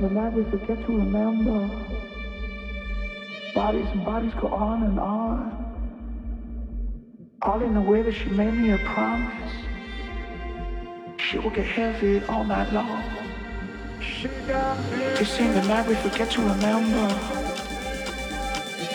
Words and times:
we 0.00 0.44
forget 0.44 0.86
to 0.86 0.96
remember 0.96 1.68
bodies 3.52 3.88
and 3.92 4.04
bodies 4.04 4.32
go 4.40 4.46
on 4.48 4.84
and 4.84 5.00
on. 5.00 5.64
All 7.42 7.60
in 7.60 7.74
the 7.74 7.80
way 7.80 8.02
that 8.02 8.12
she 8.12 8.28
made 8.28 8.54
me 8.54 8.70
a 8.70 8.78
promise. 8.78 9.52
She 11.16 11.38
will 11.38 11.50
get 11.50 11.66
heavy 11.66 12.24
all 12.26 12.44
night 12.44 12.72
long. 12.72 13.02
Just 15.16 15.40
in 15.40 15.52
the 15.52 15.64
night 15.64 15.88
we 15.88 15.96
forget 15.96 16.30
to 16.30 16.40
remember. 16.42 17.08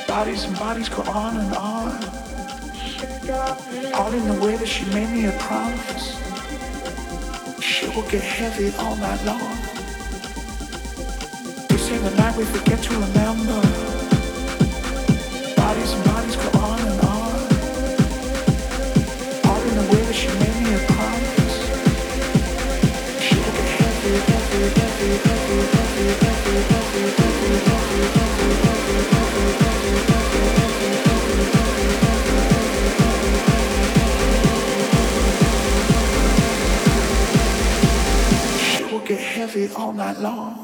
Bodies 0.08 0.46
and 0.46 0.58
bodies 0.58 0.88
go 0.88 1.02
on 1.04 1.38
and 1.38 1.54
on. 1.56 1.92
All 3.94 4.14
in 4.14 4.26
the 4.32 4.40
way 4.42 4.56
that 4.56 4.68
she 4.68 4.86
made 4.94 5.10
me 5.10 5.26
a 5.26 5.38
promise. 5.40 6.18
She 7.62 7.88
will 7.88 8.08
get 8.10 8.22
heavy 8.22 8.74
all 8.78 8.96
night 8.96 9.24
long. 9.26 9.53
In 11.94 12.02
the 12.04 12.10
night 12.16 12.36
we 12.36 12.44
forget 12.44 12.82
to 12.82 12.94
remember. 12.94 13.62
Bodies 15.56 15.92
and 15.94 16.04
bodies 16.04 16.36
go 16.36 16.50
on 16.58 16.80
and 16.80 17.02
on. 17.02 17.38
All 19.46 19.62
in 19.62 19.76
the 19.78 19.84
she 20.12 20.28
made 20.42 20.58
me 20.64 20.74
a 20.74 20.80
promise. 20.90 21.56
She 23.22 23.36
will 23.36 23.54
get 23.54 23.70
heavy, 23.78 24.14
heavy, 24.32 24.62
heavy, 24.74 25.10
heavy, 25.30 25.58
heavy, 26.24 26.58
heavy, 26.74 26.98
heavy, 26.98 27.14
heavy, 27.86 28.18
heavy, 28.18 28.50
heavy, 29.04 29.54
heavy, 29.64 29.94
She 38.66 38.84
will 38.92 39.06
get 39.06 39.20
heavy 39.20 39.70
all 39.76 39.94
night 39.94 40.18
long. 40.18 40.63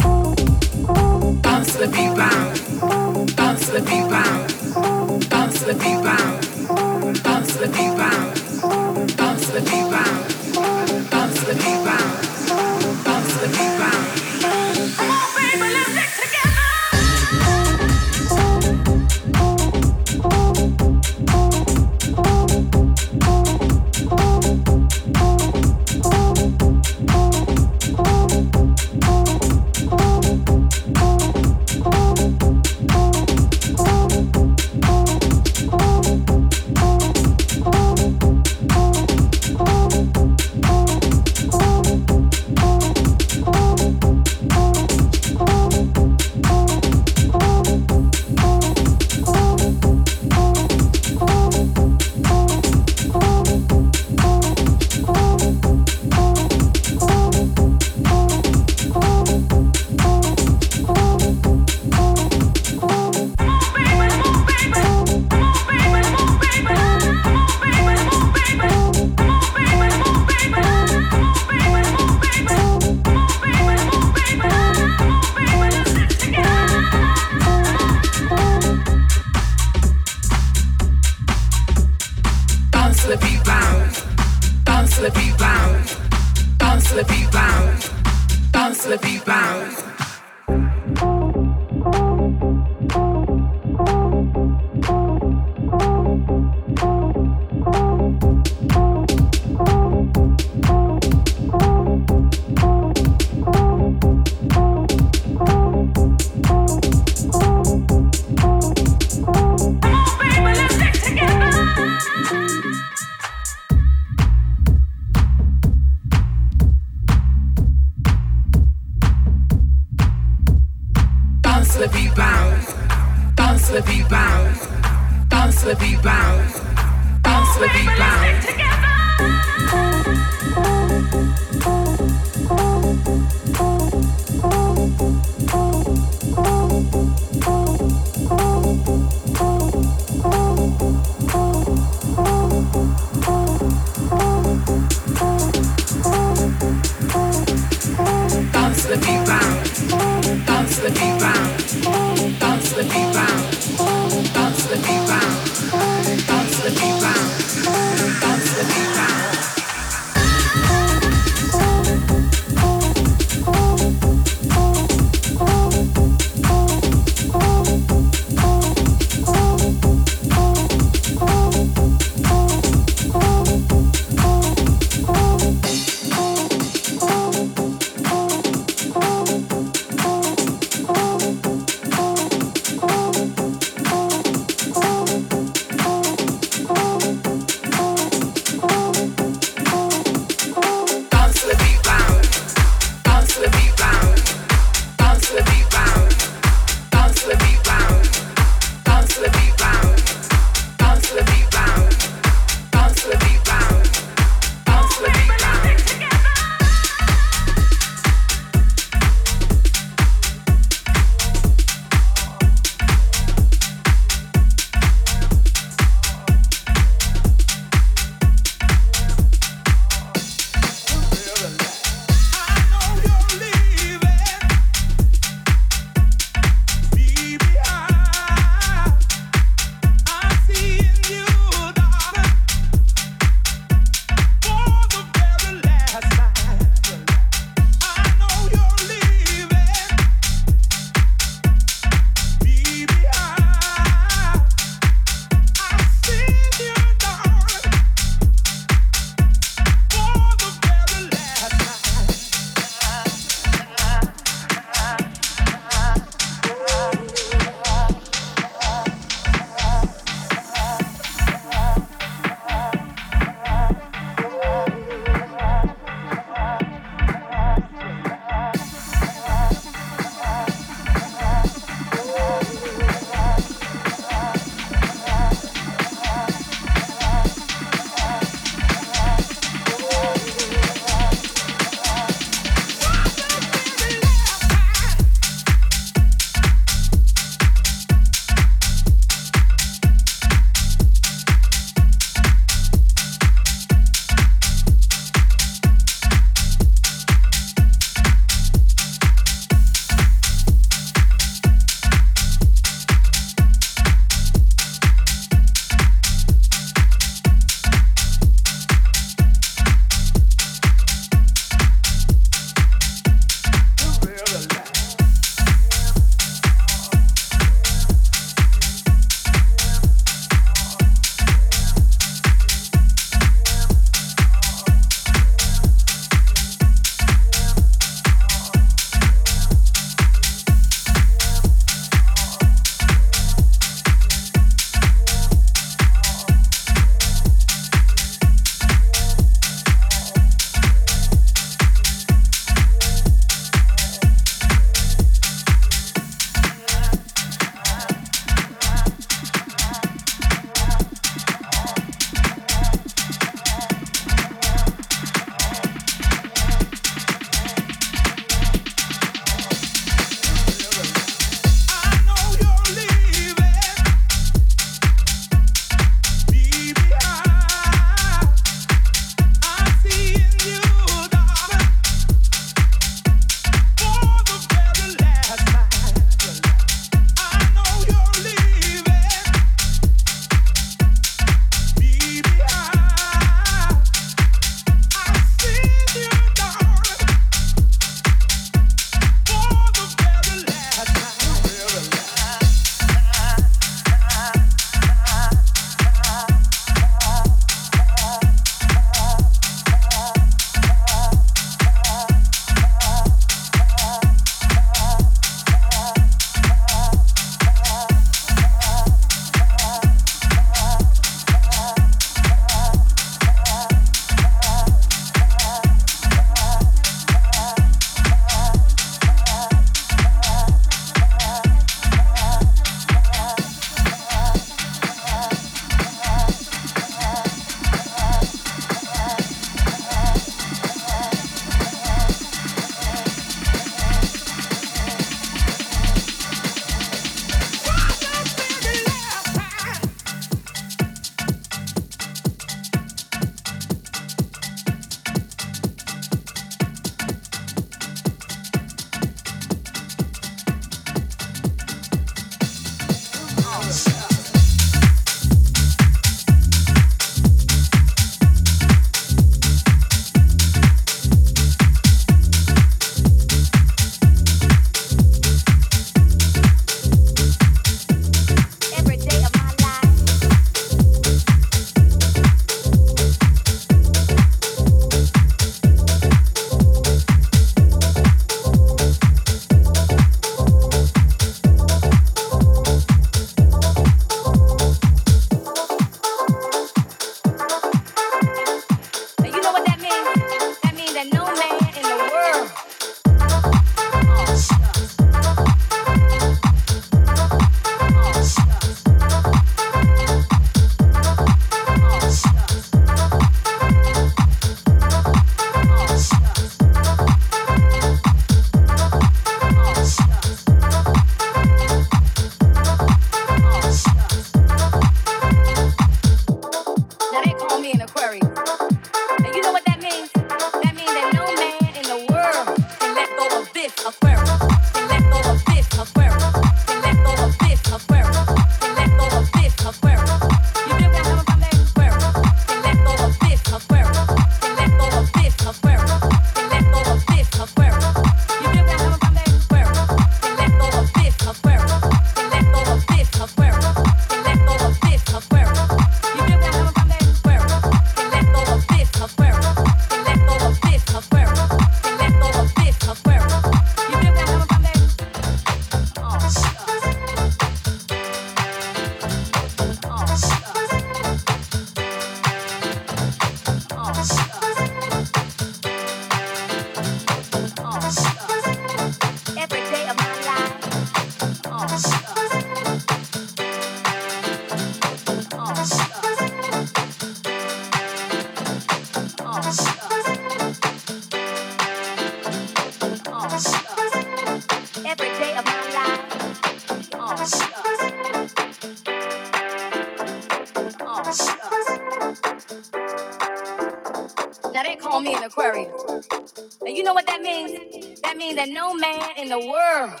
that 598.34 598.48
no 598.48 598.74
man 598.74 599.02
in 599.16 599.28
the 599.28 599.38
world 599.38 600.00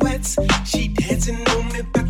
silhouettes. 0.00 0.36
She 0.64 0.88
dancing 0.88 1.46
on 1.48 1.72
me, 1.72 1.80
about 1.80 2.09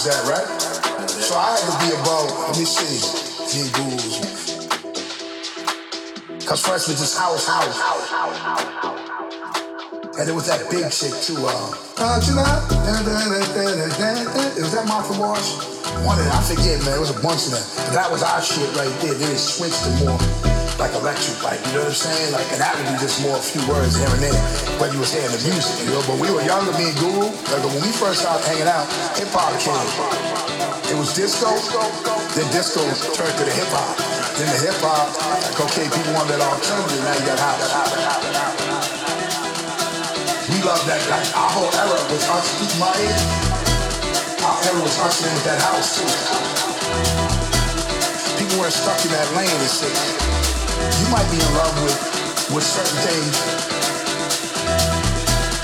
was 0.00 0.08
that, 0.08 0.24
right? 0.32 0.48
So 1.10 1.36
I 1.36 1.52
had 1.52 1.60
to 1.60 1.76
be 1.84 1.92
about, 1.92 2.32
let 2.48 2.56
me 2.56 2.64
see, 2.64 3.68
Gurus. 3.76 4.16
Cause 6.46 6.64
first 6.64 6.88
was 6.88 6.98
just 6.98 7.18
house, 7.18 7.46
house. 7.46 7.76
And 10.18 10.28
it 10.28 10.32
was 10.32 10.46
that 10.46 10.70
big 10.70 10.90
shit 10.90 11.12
too, 11.22 11.36
uh. 11.44 11.72
It 14.56 14.62
was 14.62 14.72
that 14.72 14.86
Martha 14.88 15.20
Wash. 15.20 15.56
One 16.06 16.18
of 16.18 16.24
them, 16.24 16.32
I 16.32 16.42
forget, 16.48 16.80
man. 16.84 16.96
It 16.96 17.00
was 17.00 17.10
a 17.10 17.20
bunch 17.20 17.46
of 17.46 17.52
them. 17.52 17.62
That 17.92 18.10
was 18.10 18.22
our 18.22 18.40
shit 18.40 18.74
right 18.76 19.00
there. 19.02 19.14
Then 19.14 19.32
it 19.32 19.38
switched 19.38 19.84
to 19.84 19.90
more 20.04 20.49
like 20.80 20.96
electric, 20.96 21.36
like 21.44 21.60
you 21.68 21.76
know 21.76 21.84
what 21.84 21.92
I'm 21.92 22.08
saying? 22.08 22.32
Like, 22.32 22.48
and 22.56 22.60
that 22.64 22.72
would 22.72 22.88
be 22.88 22.96
just 22.96 23.20
more 23.20 23.36
a 23.36 23.44
few 23.44 23.60
words 23.68 24.00
here 24.00 24.08
and 24.08 24.24
there 24.24 24.40
when 24.80 24.88
you 24.96 25.04
was 25.04 25.12
hearing 25.12 25.28
the 25.28 25.42
music, 25.44 25.76
you 25.84 25.92
know. 25.92 26.00
But 26.08 26.16
we 26.16 26.32
were 26.32 26.40
younger, 26.40 26.72
me 26.80 26.88
and 26.88 26.96
Guru. 26.96 27.28
Like 27.52 27.60
when 27.68 27.84
we 27.84 27.92
first 27.92 28.24
started 28.24 28.40
hanging 28.48 28.64
out, 28.64 28.88
hip 29.12 29.28
hop 29.28 29.52
came. 29.60 29.76
It 30.88 30.96
was 30.96 31.12
disco, 31.12 31.52
then 32.32 32.48
disco 32.48 32.80
turned 33.12 33.36
to 33.36 33.44
the 33.44 33.52
hip 33.52 33.68
hop. 33.76 33.92
Then 34.40 34.48
the 34.48 34.60
hip 34.64 34.80
hop, 34.80 35.12
like 35.44 35.60
okay, 35.68 35.84
people 35.92 36.16
want 36.16 36.32
that 36.32 36.40
alternative, 36.40 37.04
now 37.04 37.12
you 37.12 37.28
got 37.28 37.36
house. 37.44 37.68
We 40.48 40.64
love 40.64 40.80
that. 40.88 41.04
Like 41.12 41.28
our 41.36 41.50
whole 41.60 41.68
era 41.76 42.00
was 42.08 42.24
us. 42.24 42.48
My 42.80 42.88
age, 42.96 43.20
our 44.48 44.56
era 44.64 44.80
was 44.80 44.96
us 45.04 45.20
with 45.28 45.44
that 45.44 45.60
house 45.60 46.00
too. 46.00 46.08
People 48.40 48.64
weren't 48.64 48.72
stuck 48.72 48.96
in 49.04 49.12
that 49.12 49.28
lane 49.36 49.52
and 49.52 49.68
shit. 49.68 50.39
You 50.80 51.06
might 51.12 51.28
be 51.30 51.36
in 51.36 51.52
love 51.54 51.74
with 51.84 51.98
with 52.54 52.66
certain 52.66 52.98
things. 53.06 53.34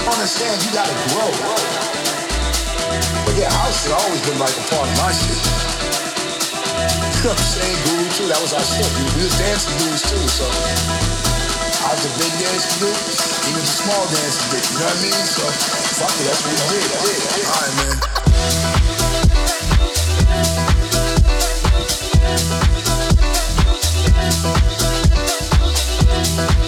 Understand 0.06 0.62
you 0.62 0.70
gotta 0.70 0.94
grow. 1.10 1.30
But 3.26 3.34
yeah, 3.34 3.50
house 3.50 3.82
has 3.84 3.92
always 3.92 4.22
been 4.22 4.38
like 4.38 4.54
a 4.54 4.64
part 4.70 4.86
of 4.86 4.96
my 4.98 5.10
shit. 5.12 5.40
You 7.16 7.32
know 7.32 7.34
what 7.34 7.42
I'm 7.42 7.58
saying? 7.58 7.78
Guru 7.82 8.06
too, 8.14 8.28
that 8.30 8.38
was 8.38 8.52
our 8.54 8.62
shit. 8.62 8.86
We, 8.94 9.02
was 9.26 9.34
dancing 9.34 9.74
dudes 9.82 10.04
too, 10.06 10.22
so 10.30 10.46
I 10.46 11.90
was 11.90 12.06
a 12.06 12.12
big 12.22 12.30
to 12.30 12.86
do, 12.86 12.86
even 13.50 13.62
the 13.66 13.74
small 13.82 14.06
to 14.06 14.46
do, 14.54 14.62
you 14.62 14.78
know 14.78 14.86
what 14.86 14.94
I 14.94 15.02
mean? 15.02 15.26
So 15.26 15.42
fuck 15.98 16.14
it, 16.22 16.22
that's 16.22 16.46
what 16.46 16.54
we 16.70 16.78
did. 16.78 16.86
did. 17.02 17.50
All 17.50 17.58
right, 17.66 17.74
man. 24.62 24.65
Bye. 26.36 26.65